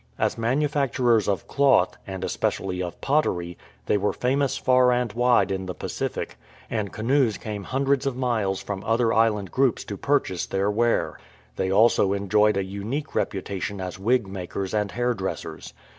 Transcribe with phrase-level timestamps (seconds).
[0.17, 3.55] As manufacturers of cloth, and especially of pottery,
[3.85, 6.37] they were famous far and wide in the Pacific,
[6.71, 11.19] and canoes came hundreds of miles from other island groups to purchase their ware.
[11.55, 15.71] They also enjoyed a unique reputation as wig makers and hairdressers.